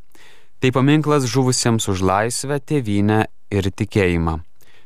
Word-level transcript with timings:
Tai 0.60 0.70
paminklas 0.76 1.24
žuvusiems 1.30 1.88
už 1.88 2.02
laisvę, 2.04 2.60
tėvynę 2.60 3.24
ir 3.50 3.70
tikėjimą. 3.72 4.40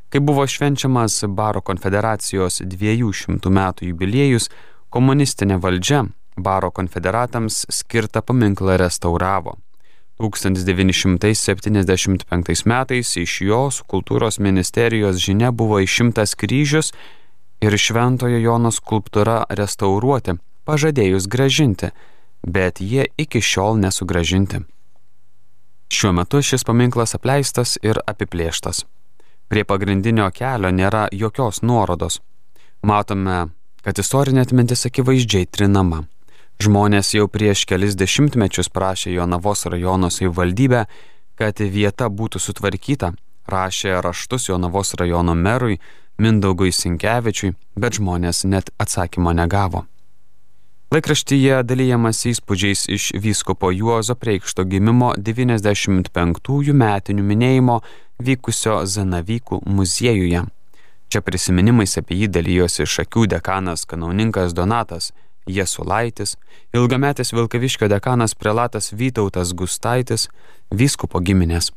Kai 0.08 0.20
buvo 0.22 0.46
švenčiamas 0.46 1.24
Baro 1.34 1.60
konfederacijos 1.66 2.62
200 2.62 3.50
metų 3.50 3.90
jubiliejus, 3.90 4.46
komunistinė 4.94 5.58
valdžia 5.58 6.06
Baro 6.36 6.70
konfederatams 6.70 7.66
skirtą 7.70 8.22
paminklą 8.22 8.76
restauravo. 8.78 9.56
1975 10.18 12.66
metais 12.70 13.16
iš 13.18 13.40
jos 13.42 13.82
kultūros 13.90 14.38
ministerijos 14.38 15.18
žinia 15.18 15.50
buvo 15.50 15.82
išimtas 15.82 16.38
kryžius 16.38 16.94
ir 17.60 17.74
Šventojo 17.78 18.38
Jono 18.38 18.70
skulptūra 18.70 19.44
restauruoti, 19.50 20.32
pažadėjus 20.64 21.26
gražinti, 21.26 21.90
bet 22.46 22.80
jie 22.80 23.06
iki 23.16 23.40
šiol 23.40 23.78
nesugražinti. 23.80 24.60
Šiuo 25.92 26.12
metu 26.12 26.42
šis 26.42 26.64
paminklas 26.64 27.14
apleistas 27.14 27.76
ir 27.82 28.00
apiplėštas. 28.06 28.84
Prie 29.48 29.64
pagrindinio 29.64 30.30
kelio 30.34 30.70
nėra 30.72 31.06
jokios 31.12 31.60
nuorodos. 31.62 32.20
Matome, 32.82 33.48
kad 33.84 33.98
istorinė 34.00 34.44
atmintis 34.44 34.86
akivaizdžiai 34.88 35.46
trinama. 35.46 36.04
Žmonės 36.62 37.14
jau 37.16 37.26
prieš 37.28 37.64
kelis 37.68 37.96
dešimtmečius 37.98 38.70
prašė 38.72 39.14
Jonavos 39.14 39.66
rajono 39.66 40.10
savivaldybę, 40.10 40.84
kad 41.38 41.60
vieta 41.60 42.08
būtų 42.08 42.40
sutvarkyta, 42.40 43.12
rašė 43.50 43.98
raštus 44.04 44.48
Jonavos 44.48 44.94
rajono 45.00 45.34
merui 45.34 45.80
Mindaugui 46.18 46.70
Sinkevičiui, 46.72 47.56
bet 47.76 47.98
žmonės 47.98 48.44
net 48.46 48.70
atsakymo 48.78 49.32
negavo. 49.34 49.84
Laikraštyje 50.94 51.56
dalyjamas 51.66 52.20
įspūdžiais 52.30 52.84
iš 52.94 53.04
vyskupo 53.18 53.72
Juozo 53.74 54.14
Preikšto 54.14 54.62
gimimo 54.62 55.08
95-ųjų 55.18 56.74
metinių 56.78 57.24
minėjimo 57.30 57.80
vykusio 58.22 58.76
Zanavykų 58.86 59.58
muziejuje. 59.66 60.44
Čia 61.10 61.22
prisiminimais 61.26 61.98
apie 61.98 62.20
jį 62.20 62.28
dalyjosi 62.36 62.86
Šakių 62.86 63.26
dekanas 63.32 63.82
kanauninkas 63.90 64.54
Donatas 64.54 65.10
Jesulaitis, 65.50 66.36
ilgametis 66.70 67.34
Vilkaviškio 67.34 67.90
dekanas 67.90 68.38
prelatas 68.38 68.92
Vytautas 68.94 69.50
Gustaitis, 69.50 70.28
vyskupo 70.70 71.18
giminės. 71.18 71.72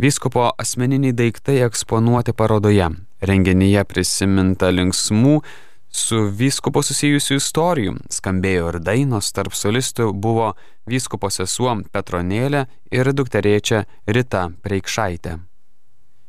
Vyskupo 0.00 0.54
asmeniniai 0.56 1.12
daiktai 1.12 1.60
eksponuoti 1.68 2.32
parodoje. 2.32 2.94
Renginyje 3.20 3.84
prisiminta 3.84 4.72
linksmų 4.72 5.42
su 5.90 6.28
vyskupo 6.30 6.82
susijusių 6.82 7.38
istorijų. 7.40 7.94
Skambėjo 8.12 8.72
ir 8.72 8.80
dainos, 8.80 9.30
tarp 9.32 9.54
solistų 9.54 10.12
buvo 10.12 10.54
vyskupo 10.88 11.30
sesuo 11.30 11.76
Petronėlė 11.92 12.66
ir 12.92 13.12
dukterėčia 13.12 13.84
Rita 14.06 14.48
Preikšaitė. 14.62 15.38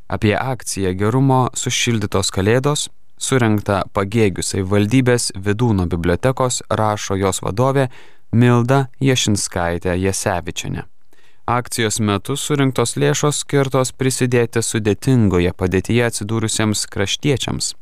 Apie 0.09 0.34
akciją 0.38 0.96
gerumo 0.98 1.50
sušildytos 1.53 2.31
kalėdos 2.34 2.88
Surinkta 3.19 3.81
pagėgių 3.92 4.44
savivaldybės 4.48 5.34
Vidūno 5.36 5.86
bibliotekos 5.92 6.62
rašo 6.72 7.18
jos 7.19 7.42
vadovė 7.44 7.90
Milda 8.31 8.86
Ješinskaitė 9.03 9.98
Jasevičiane. 10.00 10.86
Akcijos 11.50 11.98
metu 12.00 12.38
surinktos 12.38 12.96
lėšos 13.02 13.42
skirtos 13.44 13.92
prisidėti 13.92 14.62
sudėtingoje 14.64 15.52
padėtyje 15.58 16.06
atsidūrusiems 16.08 16.86
kraštiečiams, 16.94 17.74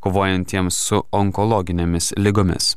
kovojantiems 0.00 0.78
su 0.88 1.02
onkologinėmis 1.12 2.14
lygomis. 2.16 2.74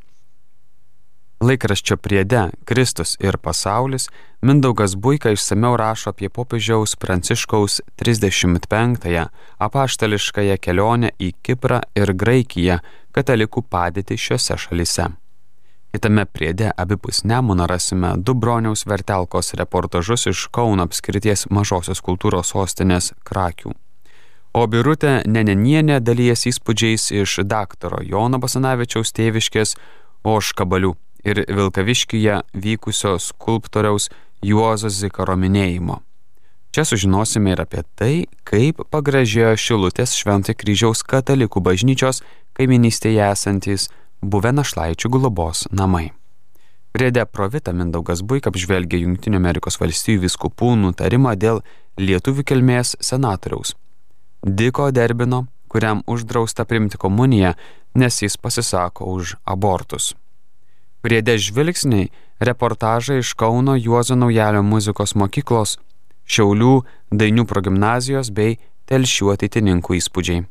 Laikraščio 1.43 1.97
priede 1.99 2.43
Kristus 2.65 3.17
ir 3.19 3.37
pasaulis 3.37 4.07
Mindaugas 4.41 4.95
Buika 4.95 5.31
išsameu 5.35 5.75
rašo 5.79 6.13
apie 6.13 6.29
popiežiaus 6.29 6.95
Pranciškaus 6.99 7.81
35-ąją 7.99 9.25
apaštališkąją 9.67 10.55
kelionę 10.63 11.11
į 11.19 11.33
Kiprą 11.43 11.81
ir 11.99 12.13
Graikiją 12.13 12.79
katalikų 13.15 13.65
padėtį 13.75 14.19
šiuose 14.25 14.57
šalise. 14.65 15.09
Kitame 15.93 16.25
priede 16.25 16.71
abipus 16.77 17.23
Nemuno 17.23 17.67
rasime 17.67 18.15
du 18.17 18.33
broniaus 18.33 18.87
vertelkos 18.89 19.53
reportažus 19.59 20.25
iš 20.31 20.47
Kauno 20.51 20.87
apskrities 20.87 21.45
mažosios 21.53 22.01
kultūros 22.01 22.55
sostinės 22.55 23.11
Krakių. 23.27 23.75
O 24.53 24.67
Birutė 24.69 25.23
Nenenienė 25.25 25.95
dalyjas 26.05 26.43
įspūdžiais 26.45 27.07
iš 27.17 27.39
daktaro 27.49 28.03
Jono 28.05 28.37
Basanavičiaus 28.37 29.09
tėviškės 29.17 29.73
Oškabalių 30.29 30.91
ir 31.25 31.41
Vilkaviškyje 31.49 32.35
vykusio 32.61 33.15
skulptoriaus 33.17 34.11
Juozo 34.45 34.93
Zikaro 34.93 35.39
minėjimo. 35.41 36.03
Čia 36.69 36.85
sužinosime 36.85 37.55
ir 37.55 37.65
apie 37.65 37.81
tai, 37.97 38.13
kaip 38.45 38.85
pagražėjo 38.93 39.57
Šilutės 39.57 40.13
Šventai 40.21 40.53
kryžiaus 40.53 41.01
katalikų 41.01 41.65
bažnyčios 41.65 42.21
kaiminystėje 42.53 43.25
esantis 43.31 43.89
buvę 44.21 44.53
našlaičių 44.53 45.15
globos 45.17 45.65
namai. 45.73 46.11
Priede 46.93 47.25
Provita 47.25 47.73
Mindaugas 47.73 48.21
Buik 48.21 48.53
apžvelgia 48.53 49.01
Junktinių 49.01 49.41
Amerikos 49.41 49.81
valstijų 49.81 50.27
viskupų 50.27 50.75
nutarimą 50.77 51.33
dėl 51.41 51.65
lietuvių 51.97 52.45
kilmės 52.53 52.99
senatoriaus 53.01 53.73
Diko 54.43 54.91
Derbino, 54.91 55.45
kuriam 55.67 56.01
uždrausta 56.07 56.65
primti 56.65 56.97
komuniją, 56.97 57.53
nes 57.95 58.21
jis 58.21 58.37
pasisako 58.37 59.05
už 59.05 59.35
abortus. 59.43 60.15
Priede 61.01 61.37
žvilgsniai 61.37 62.09
reportažai 62.39 63.19
iš 63.19 63.33
Kauno 63.33 63.75
Juozo 63.75 64.15
Naujalio 64.15 64.63
muzikos 64.63 65.15
mokyklos, 65.15 65.77
Šiaulių 66.27 66.73
Dainių 67.11 67.43
progymnazijos 67.47 68.31
bei 68.31 68.57
telšių 68.87 69.31
ateitininkų 69.33 69.97
įspūdžiai. 69.99 70.43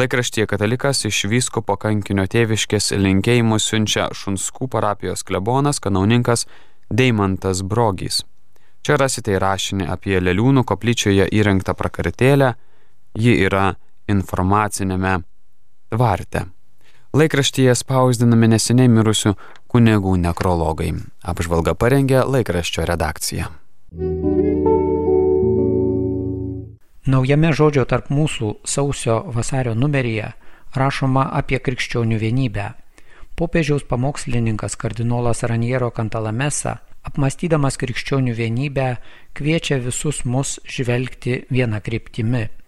Laikraštyje 0.00 0.46
katalikas 0.46 1.04
iš 1.08 1.24
vyskupo 1.28 1.76
kankinio 1.76 2.24
tėviškės 2.30 2.92
linkėjimus 3.00 3.68
siunčia 3.68 4.08
Šunskų 4.14 4.68
parapijos 4.70 5.24
klebonas 5.26 5.80
kanauninkas 5.80 6.46
Deimantas 6.88 7.60
Brogys. 7.62 8.22
Čia 8.80 8.96
rasite 8.96 9.34
įrašinį 9.36 9.88
apie 9.92 10.20
Leliūnų 10.20 10.64
koplyčioje 10.64 11.26
įrengtą 11.36 11.74
prakartėlę, 11.76 12.54
ji 13.14 13.36
yra 13.46 13.74
informacinėme 14.10 15.20
tvarte. 15.90 16.46
Laikraštyje 17.10 17.74
spausdinami 17.74 18.52
neseniai 18.52 18.90
mirusių 18.90 19.34
kunigų 19.70 20.14
nekrologai. 20.22 20.92
Apžvalga 21.26 21.74
parengė 21.74 22.22
laikraščio 22.22 22.86
redakcija. 22.86 23.48
Naujame 27.10 27.50
žodžio 27.56 27.82
tarp 27.90 28.12
mūsų 28.14 28.60
sausio 28.62 29.16
vasario 29.34 29.74
numeryje 29.74 30.30
rašoma 30.76 31.24
apie 31.34 31.58
krikščionių 31.58 32.20
vienybę. 32.20 32.68
Popiežiaus 33.34 33.82
pamokslininkas 33.88 34.76
kardinolas 34.78 35.42
Raniero 35.42 35.90
Kantalamesa, 35.90 36.76
apmastydamas 37.02 37.80
krikščionių 37.80 38.34
vienybę, 38.36 38.88
kviečia 39.34 39.80
visus 39.82 40.22
mus 40.24 40.58
žvelgti 40.68 41.46
vieną 41.50 41.80
kryptimi- 41.80 42.48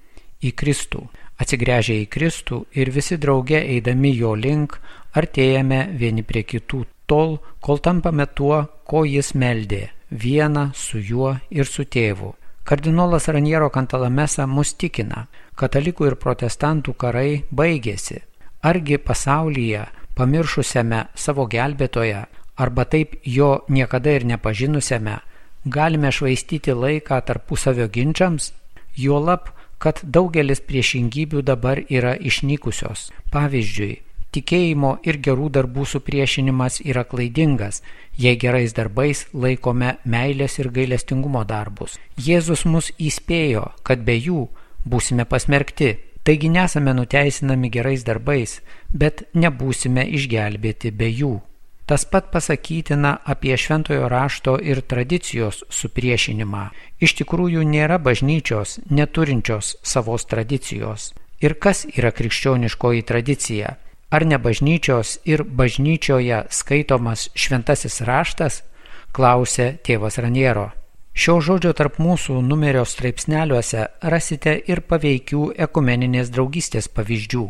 į 0.42 0.52
Kristų. 0.52 1.06
Atsigręžę 1.38 1.96
į 2.02 2.10
Kristų 2.12 2.64
ir 2.74 2.90
visi 2.90 3.16
drauge 3.18 3.62
eidami 3.62 4.12
jo 4.16 4.34
link, 4.34 4.78
artėjame 5.14 5.88
vieni 5.98 6.22
prie 6.22 6.44
kitų 6.44 6.84
tol, 7.06 7.38
kol 7.60 7.78
tampame 7.78 8.26
tuo, 8.26 8.66
ko 8.84 9.04
jis 9.04 9.34
meldė- 9.34 9.88
vieną 10.24 10.70
su 10.74 10.98
juo 10.98 11.38
ir 11.50 11.66
su 11.66 11.84
tėvu 11.84 12.34
Kardinolas 12.64 13.26
Raniero 13.26 13.70
Kantalamesa 13.74 14.44
mus 14.46 14.70
tikina, 14.78 15.24
katalikų 15.58 16.12
ir 16.12 16.14
protestantų 16.14 16.94
karai 16.94 17.42
baigėsi. 17.50 18.20
Argi 18.62 19.00
pasaulyje, 19.02 19.88
pamiršusiame 20.14 21.00
savo 21.18 21.48
gelbėtoją, 21.50 22.20
arba 22.62 22.84
taip 22.86 23.16
jo 23.26 23.64
niekada 23.68 24.14
ir 24.14 24.26
nepažinusiame, 24.30 25.16
galime 25.66 26.12
švaistyti 26.14 26.70
laiką 26.84 27.18
tarpusavio 27.26 27.88
ginčiams? 27.90 28.52
Juolab, 28.94 29.50
kad 29.82 30.00
daugelis 30.16 30.62
priešingybių 30.62 31.42
dabar 31.42 31.82
yra 31.90 32.14
išnykusios. 32.30 33.10
Pavyzdžiui, 33.34 33.98
Tikėjimo 34.32 34.94
ir 35.04 35.18
gerų 35.20 35.50
darbų 35.52 35.82
supriešinimas 35.90 36.78
yra 36.88 37.02
klaidingas, 37.04 37.82
jei 38.16 38.38
gerais 38.40 38.72
darbais 38.72 39.26
laikome 39.36 39.90
meilės 40.08 40.56
ir 40.62 40.70
gailestingumo 40.72 41.42
darbus. 41.44 41.98
Jėzus 42.16 42.64
mus 42.64 42.88
įspėjo, 42.96 43.66
kad 43.84 44.06
be 44.08 44.16
jų 44.16 44.46
būsime 44.88 45.28
pasmerkti. 45.28 45.98
Taigi 46.24 46.48
nesame 46.48 46.94
nuteisinami 46.96 47.68
gerais 47.76 48.06
darbais, 48.08 48.62
bet 48.88 49.26
nebūsime 49.36 50.08
išgelbėti 50.16 50.96
be 50.96 51.12
jų. 51.12 51.34
Tas 51.86 52.04
pat 52.04 52.30
pasakytina 52.32 53.16
apie 53.24 53.56
šventojo 53.56 54.08
rašto 54.08 54.56
ir 54.62 54.80
tradicijos 54.80 55.64
supriešinimą. 55.68 56.68
Iš 57.02 57.16
tikrųjų 57.20 57.66
nėra 57.66 57.98
bažnyčios 57.98 58.78
neturinčios 58.90 59.76
savos 59.82 60.24
tradicijos. 60.30 61.12
Ir 61.42 61.58
kas 61.58 61.86
yra 61.90 62.14
krikščioniškoji 62.14 63.02
tradicija? 63.02 63.76
ar 64.12 64.26
ne 64.26 64.38
bažnyčios 64.38 65.18
ir 65.24 65.42
bažnyčioje 65.42 66.42
skaitomas 66.52 67.30
šventasis 67.34 68.02
raštas, 68.04 68.60
klausė 69.16 69.72
tėvas 69.88 70.18
Raniero. 70.20 70.68
Šio 71.16 71.38
žodžio 71.44 71.72
tarp 71.76 71.96
mūsų 72.00 72.38
numerio 72.44 72.84
straipsneliuose 72.88 73.86
rasite 74.14 74.54
ir 74.68 74.84
paveikių 74.88 75.46
ekumeninės 75.66 76.28
draugystės 76.32 76.88
pavyzdžių, 76.92 77.46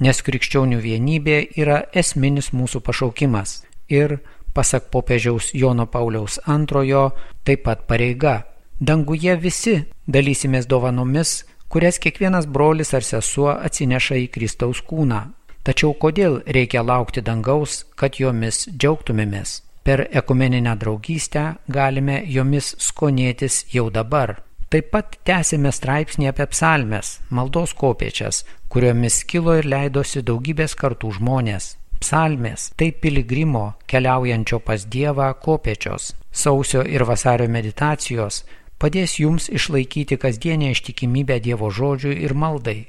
nes 0.00 0.22
krikščionių 0.22 0.80
vienybė 0.82 1.38
yra 1.56 1.82
esminis 1.92 2.52
mūsų 2.52 2.82
pašaukimas 2.86 3.62
ir, 3.88 4.18
pasak 4.54 4.90
popiežiaus 4.90 5.52
Jono 5.54 5.86
Pauliaus 5.86 6.40
antrojo, 6.46 7.10
taip 7.44 7.64
pat 7.68 7.86
pareiga. 7.86 8.42
Danguje 8.80 9.36
visi 9.40 9.78
dalysimės 10.06 10.68
dovanomis, 10.68 11.42
kurias 11.68 11.98
kiekvienas 11.98 12.46
brolis 12.46 12.94
ar 12.94 13.04
sesuo 13.04 13.54
atsineša 13.56 14.20
į 14.24 14.30
Kristaus 14.32 14.82
kūną, 14.84 15.22
Tačiau 15.66 15.96
kodėl 15.98 16.36
reikia 16.46 16.84
laukti 16.86 17.24
dangaus, 17.26 17.80
kad 17.98 18.20
jomis 18.20 18.68
džiaugtumėmės? 18.70 19.62
Per 19.82 20.04
ekumeninę 20.20 20.76
draugystę 20.78 21.42
galime 21.66 22.20
jomis 22.30 22.68
skonėtis 22.78 23.64
jau 23.72 23.88
dabar. 23.90 24.36
Taip 24.72 24.90
pat 24.90 25.16
tęsime 25.28 25.70
straipsnį 25.72 26.30
apie 26.32 26.46
psalmes, 26.50 27.20
maldos 27.30 27.74
kopiečias, 27.78 28.42
kuriomis 28.72 29.20
kilo 29.30 29.54
ir 29.58 29.68
leidosi 29.70 30.24
daugybės 30.26 30.74
kartų 30.80 31.12
žmonės. 31.20 31.76
Psalmės 32.02 32.72
tai 32.76 32.90
piligrimo 32.92 33.66
keliaujančio 33.88 34.58
pas 34.66 34.84
Dievą 34.84 35.30
kopiečios. 35.40 36.10
Sausio 36.32 36.82
ir 36.82 37.06
vasario 37.08 37.46
meditacijos 37.48 38.42
padės 38.82 39.16
jums 39.22 39.48
išlaikyti 39.48 40.18
kasdienę 40.20 40.74
ištikimybę 40.74 41.40
Dievo 41.40 41.70
žodžiui 41.70 42.18
ir 42.26 42.34
maldai 42.34 42.82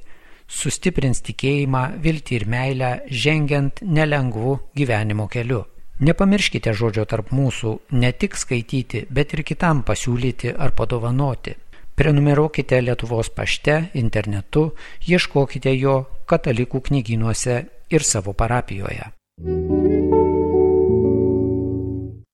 sustiprins 0.48 1.22
tikėjimą, 1.28 1.84
viltį 2.04 2.40
ir 2.40 2.46
meilę, 2.50 2.92
žengiant 3.12 3.82
nelengvu 3.84 4.58
gyvenimo 4.76 5.28
keliu. 5.28 5.66
Nepamirškite 5.98 6.74
žodžio 6.78 7.08
tarp 7.10 7.32
mūsų 7.34 7.74
ne 7.98 8.12
tik 8.14 8.38
skaityti, 8.38 9.08
bet 9.10 9.34
ir 9.34 9.44
kitam 9.44 9.82
pasiūlyti 9.84 10.54
ar 10.54 10.76
padovanoti. 10.78 11.56
Prenumeruokite 11.98 12.78
Lietuvos 12.82 13.30
pašte, 13.34 13.88
internetu, 13.98 14.68
ieškokite 15.10 15.72
jo 15.74 15.96
katalikų 16.30 16.84
knyginuose 16.86 17.56
ir 17.90 18.04
savo 18.06 18.36
parapijoje. 18.38 19.08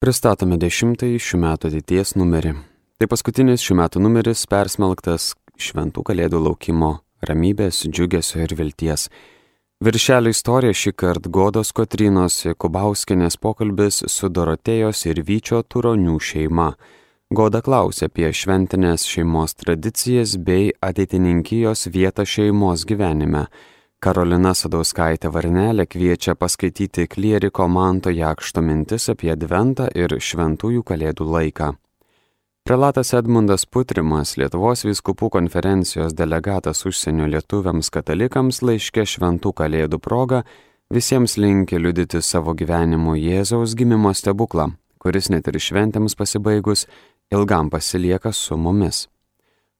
Pristatome 0.03 0.57
dešimtąjį 0.59 1.21
šių 1.23 1.39
metų 1.45 1.69
ateities 1.71 2.11
numerį. 2.19 2.51
Tai 2.99 3.07
paskutinis 3.13 3.63
šių 3.63 3.77
metų 3.79 4.01
numeris 4.03 4.41
persmelktas 4.51 5.29
šventų 5.55 6.03
kalėdų 6.09 6.41
laukimo 6.43 6.97
ramybės, 7.23 7.85
džiugesio 7.87 8.41
ir 8.43 8.55
vilties. 8.59 9.05
Viršelio 9.79 10.33
istorija 10.35 10.75
šį 10.75 10.91
kartą 10.91 11.31
Godos 11.31 11.71
Kotrinos 11.71 12.41
Kubauskinės 12.59 13.39
pokalbis 13.39 14.01
su 14.11 14.27
Dorotėjos 14.27 15.05
ir 15.07 15.23
Vyčio 15.23 15.63
Turonių 15.63 16.17
šeima. 16.19 16.73
Goda 17.33 17.63
klausė 17.65 18.11
apie 18.11 18.27
šventinės 18.29 19.07
šeimos 19.09 19.55
tradicijas 19.57 20.35
bei 20.37 20.67
ateitininkijos 20.85 21.87
vietą 21.89 22.27
šeimos 22.29 22.83
gyvenime. 22.85 23.47
Karolina 24.03 24.51
Sadauskaitė 24.53 25.31
Varnelė 25.33 25.87
kviečia 25.89 26.35
paskaityti 26.37 27.07
klieriko 27.09 27.65
Manto 27.65 28.11
Jakšto 28.13 28.61
mintis 28.61 29.09
apie 29.09 29.31
Adventą 29.33 29.87
ir 29.97 30.13
šventųjų 30.13 30.83
kalėdų 30.85 31.27
laiką. 31.35 31.71
Prelatas 32.67 33.15
Edmundas 33.17 33.65
Putrimas, 33.65 34.35
Lietuvos 34.37 34.85
viskupų 34.85 35.31
konferencijos 35.33 36.13
delegatas 36.13 36.85
užsienio 36.85 37.31
lietuviams 37.33 37.89
katalikams 37.89 38.61
laiškė 38.61 39.07
šventų 39.15 39.55
kalėdų 39.57 39.97
proga 40.03 40.43
visiems 40.93 41.39
linki 41.41 41.81
liudyti 41.81 42.21
savo 42.21 42.53
gyvenimu 42.53 43.17
Jėzaus 43.17 43.73
gimimo 43.79 44.13
stebuklą, 44.13 44.69
kuris 45.01 45.33
net 45.33 45.49
ir 45.49 45.57
šventėms 45.57 46.13
pasibaigus 46.19 46.85
ilgam 47.33 47.69
pasilieka 47.69 48.31
su 48.31 48.57
mumis. 48.57 49.07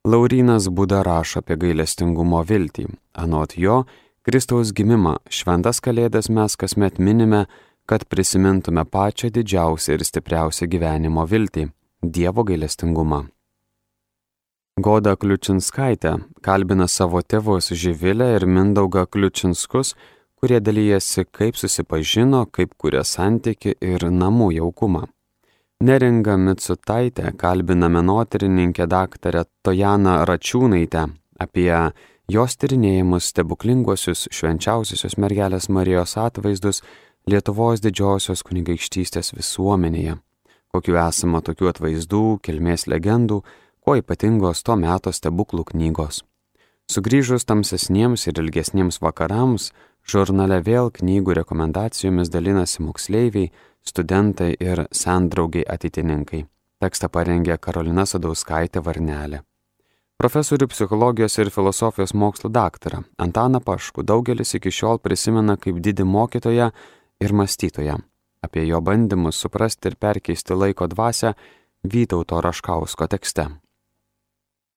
Laurinas 0.06 0.70
Buda 0.70 1.04
rašo 1.08 1.40
apie 1.40 1.56
gailestingumo 1.56 2.42
viltį. 2.50 2.88
Anot 3.24 3.54
jo, 3.58 3.84
Kristaus 4.24 4.74
gimimą 4.76 5.14
šventas 5.30 5.80
kalėdas 5.86 6.30
mes 6.30 6.58
kasmet 6.60 7.00
minime, 7.00 7.46
kad 7.86 8.04
prisimintume 8.12 8.84
pačią 8.96 9.30
didžiausią 9.36 9.96
ir 9.98 10.04
stipriausią 10.10 10.68
gyvenimo 10.74 11.24
viltį 11.28 11.70
Dievo 12.04 12.44
gailestingumą. 12.44 13.22
Goda 14.76 15.14
Kliučinskaitė 15.16 16.18
kalbina 16.44 16.88
savo 16.90 17.22
tėvus 17.22 17.70
Živilę 17.78 18.32
ir 18.36 18.48
Mindaugą 18.50 19.06
Kliučinskus, 19.06 19.94
kurie 20.36 20.60
dalyjasi, 20.60 21.28
kaip 21.32 21.56
susipažino, 21.56 22.44
kaip 22.52 22.74
kuria 22.76 23.04
santyki 23.08 23.78
ir 23.80 24.10
namų 24.12 24.50
jaukumą. 24.58 25.06
Neringa 25.82 26.38
Mitsutaitė 26.38 27.34
kalbina 27.38 27.90
menotyrininkę 27.90 28.88
daktarę 28.88 29.46
Tojaną 29.62 30.20
Račiūnaitę 30.30 31.08
apie 31.40 31.72
jos 32.30 32.58
tyrinėjimus 32.58 33.32
stebuklinguosius 33.34 34.28
švenčiausiosios 34.32 35.18
mergelės 35.18 35.70
Marijos 35.70 36.18
atvaizdus 36.18 36.84
Lietuvos 37.28 37.82
didžiosios 37.82 38.44
kunigaikštystės 38.44 39.34
visuomenėje 39.36 40.20
kokiu 40.74 40.98
esama 40.98 41.44
tokių 41.46 41.70
atvaizdų, 41.70 42.24
kilmės 42.46 42.88
legendų, 42.90 43.44
kuo 43.84 43.98
ypatingos 44.00 44.64
to 44.66 44.76
meto 44.80 45.14
stebuklų 45.14 45.68
knygos. 45.70 46.24
Sugrįžus 46.90 47.46
tamsesniems 47.46 48.26
ir 48.28 48.42
ilgesniems 48.42 48.98
vakarams, 49.04 49.70
žurnale 50.08 50.60
vėl 50.64 50.92
knygų 50.92 51.38
rekomendacijomis 51.40 52.32
dalinasi 52.34 52.84
moksleiviai, 52.84 53.52
studentai 53.84 54.54
ir 54.60 54.86
sendraugiai 54.92 55.66
ateitininkai. 55.70 56.46
Tekstą 56.84 57.10
parengė 57.10 57.58
Karolina 57.58 58.06
Sadauskaitė 58.06 58.84
Varnelė. 58.84 59.44
Profesorių 60.20 60.68
psichologijos 60.72 61.38
ir 61.42 61.50
filosofijos 61.52 62.14
mokslo 62.14 62.50
daktarą 62.54 63.02
Antaną 63.20 63.60
Paškų 63.64 64.06
daugelis 64.08 64.54
iki 64.56 64.72
šiol 64.72 65.02
prisimena 65.04 65.58
kaip 65.58 65.82
didį 65.84 66.06
mokytoją 66.08 66.70
ir 67.20 67.34
mąstytoją. 67.34 67.98
Apie 68.44 68.64
jo 68.68 68.80
bandymus 68.82 69.40
suprasti 69.40 69.90
ir 69.92 69.98
perkeisti 70.00 70.56
laiko 70.56 70.88
dvasę 70.88 71.34
Vytauto 71.84 72.40
Raškausko 72.44 73.08
tekste. 73.12 73.50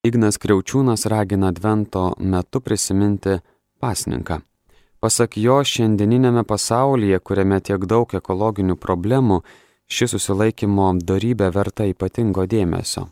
Ignas 0.07 0.39
Kriaučiūnas 0.39 1.07
ragina 1.11 1.51
Advento 1.51 2.13
metu 2.19 2.61
prisiminti 2.61 3.39
pasninką. 3.83 4.41
Pasak 5.07 5.37
jo, 5.39 5.61
šiandieninėme 5.63 6.43
pasaulyje, 6.43 7.21
kuriame 7.23 7.61
tiek 7.63 7.85
daug 7.87 8.11
ekologinių 8.19 8.75
problemų, 8.83 9.37
ši 9.87 10.09
susilaikymo 10.11 10.89
darybė 10.99 11.53
verta 11.55 11.87
ypatingo 11.87 12.43
dėmesio. 12.51 13.05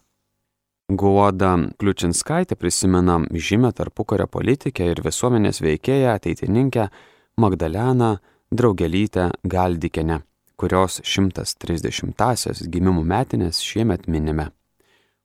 Guoda 0.91 1.53
Kliučinskaitė 1.79 2.59
prisimena 2.59 3.21
žymę 3.31 3.71
tarpukario 3.79 4.27
politikę 4.27 4.89
ir 4.91 5.05
visuomenės 5.07 5.63
veikėją 5.63 6.17
ateitininkę 6.17 6.89
Magdaleną 7.39 8.11
Draugelytę 8.51 9.31
Galdikenę, 9.55 10.19
kurios 10.59 10.99
130-asias 10.99 12.67
gimimų 12.75 13.07
metinės 13.15 13.63
šiemet 13.63 14.11
minime. 14.11 14.51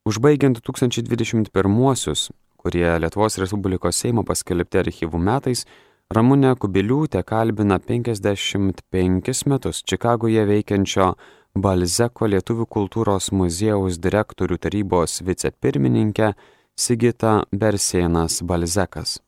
Užbaigiant 0.05 0.61
2021-uosius, 0.61 2.29
kurie 2.61 2.89
Lietuvos 3.01 3.41
Respublikos 3.41 4.05
Seimo 4.05 4.21
paskelbti 4.27 4.85
archyvų 4.85 5.27
metais, 5.33 5.65
Ramūnė 6.09 6.55
Kubiliūtė 6.57 7.19
kalbina 7.21 7.75
55 7.77 9.41
metus 9.45 9.83
Čikagoje 9.85 10.41
veikiančio 10.49 11.11
Balzeko 11.53 12.25
Lietuvių 12.33 12.65
kultūros 12.65 13.27
muziejaus 13.29 13.99
direktorių 14.01 14.57
tarybos 14.57 15.19
vicepirmininkę 15.27 16.31
Sigita 16.73 17.33
Bersėnas 17.53 18.39
Balzekas. 18.41 19.19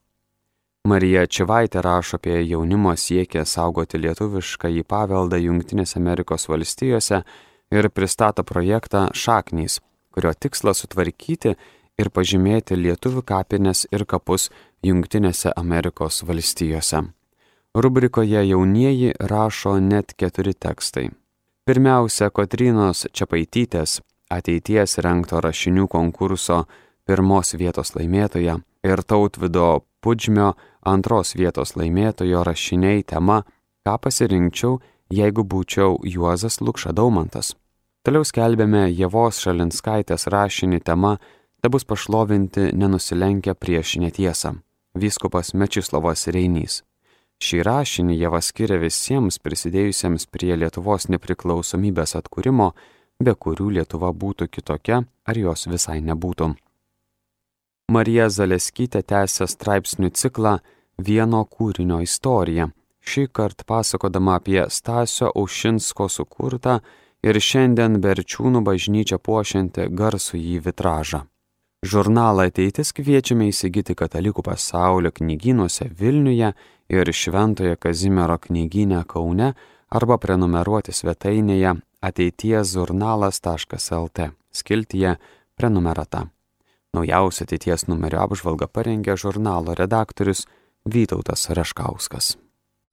Marija 0.90 1.22
Čivaitė 1.30 1.84
rašo 1.86 2.18
apie 2.18 2.40
jaunimo 2.40 2.96
siekį 2.98 3.44
saugoti 3.46 4.02
lietuvišką 4.02 4.74
į 4.80 4.82
paveldą 4.82 5.38
Junktinėse 5.38 6.00
Amerikos 6.02 6.48
valstijose 6.50 7.22
ir 7.70 7.90
pristato 7.94 8.42
projektą 8.42 9.04
Šaknys, 9.14 9.78
kurio 10.10 10.34
tikslas 10.34 10.82
sutvarkyti 10.82 11.54
ir 12.02 12.10
pažymėti 12.10 12.76
lietuvių 12.76 13.22
kapines 13.26 13.86
ir 13.94 14.04
kapus 14.04 14.50
Junktinėse 14.82 15.52
Amerikos 15.56 16.22
valstijose. 16.26 17.04
Rubrikoje 17.74 18.42
jaunieji 18.48 19.14
rašo 19.30 19.78
net 19.80 20.12
keturi 20.18 20.52
tekstai. 20.52 21.08
Pirmiausia, 21.64 22.28
Kotrynos 22.34 23.06
Čiapaitytės 23.14 24.00
ateities 24.34 24.98
renkto 25.04 25.40
rašinių 25.40 25.86
konkurso 25.88 26.64
pirmos 27.06 27.54
vietos 27.54 27.94
laimėtoja 27.96 28.58
ir 28.84 29.02
Tautvido 29.06 29.84
Pudžmio 30.02 30.52
antros 30.82 31.36
vietos 31.38 31.76
laimėtojo 31.78 32.42
rašiniai 32.44 33.04
tema 33.06 33.42
Ką 33.82 33.96
pasirinkčiau, 33.98 34.76
jeigu 35.10 35.42
būčiau 35.42 35.96
Juozas 36.06 36.60
Lukša 36.62 36.92
Daumantas. 36.94 37.54
Toliau 38.06 38.26
skelbėme 38.26 38.88
Jėvos 38.90 39.40
Šalinskaitės 39.42 40.28
rašinį 40.30 40.80
tema 40.86 41.16
Te 41.62 41.68
bus 41.68 41.84
pašlovinti 41.84 42.60
nenusilenkę 42.74 43.54
prieš 43.54 43.94
netiesą. 44.02 44.50
Vyskupas 44.98 45.52
Mečislavas 45.54 46.26
Reinys. 46.34 46.80
Šį 47.38 47.60
rašinį 47.68 48.16
jie 48.18 48.40
skiria 48.42 48.78
visiems 48.82 49.38
prisidėjusiems 49.38 50.26
prie 50.26 50.56
Lietuvos 50.58 51.06
nepriklausomybės 51.14 52.16
atkūrimo, 52.18 52.72
be 53.22 53.34
kurių 53.34 53.68
Lietuva 53.78 54.10
būtų 54.10 54.50
kitokia 54.50 55.04
ar 55.22 55.38
jos 55.38 55.68
visai 55.70 56.00
nebūtų. 56.02 56.50
Marija 57.94 58.26
Zaleskytė 58.26 59.06
tęsė 59.06 59.46
straipsnių 59.46 60.10
ciklą 60.10 60.58
Vieno 60.98 61.46
kūrinio 61.46 62.02
istorija, 62.02 62.72
šį 63.06 63.28
kartą 63.30 63.64
pasakodama 63.70 64.40
apie 64.42 64.64
Stasio 64.66 65.30
Aušinsko 65.30 66.10
sukurtą 66.10 66.80
ir 67.22 67.38
šiandien 67.38 68.02
Berčiūnų 68.02 68.66
bažnyčią 68.66 69.22
puošiantį 69.22 69.92
garsų 69.94 70.42
į 70.42 70.64
vitražą. 70.66 71.28
Žurnalą 71.82 72.44
ateitis 72.46 72.92
kviečiame 72.94 73.48
įsigyti 73.50 73.96
Katalikų 73.98 74.44
pasaulio 74.46 75.10
knygynuose 75.10 75.88
Vilniuje 75.98 76.52
ir 76.94 77.10
Šventojo 77.10 77.74
Kazimiero 77.74 78.36
knyginę 78.38 79.00
Kaune 79.10 79.48
arba 79.90 80.18
prenumeruoti 80.22 80.94
svetainėje 80.94 81.74
ateities 81.98 82.76
žurnalas.lt 82.76 84.28
skiltyje 84.54 85.16
prenumerata. 85.58 86.28
Naujausia 86.94 87.48
ateities 87.48 87.88
numerio 87.90 88.22
apžvalga 88.28 88.70
parengė 88.70 89.18
žurnalo 89.18 89.74
redaktorius 89.74 90.46
Vytautas 90.86 91.48
Raškauskas. 91.50 92.36